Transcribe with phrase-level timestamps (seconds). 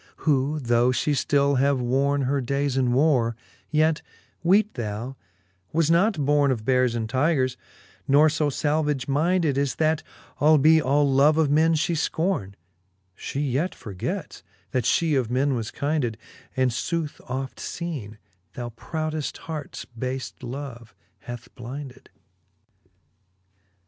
[0.25, 3.35] who though fhe ftill have worne Her days in warre_,
[3.69, 4.01] yet,
[4.43, 5.15] weete thou,
[5.71, 7.55] was not borne Of beares and tygres,
[8.07, 10.01] nor io falvage mynded, As that,
[10.39, 12.53] albe all love of men fhe fcorne,
[13.13, 14.41] She yet forgets,
[14.71, 16.15] that (he of men was kynded:
[16.57, 18.17] And footh oft feene^
[18.53, 22.07] that proudeft harts bale love hath blynded.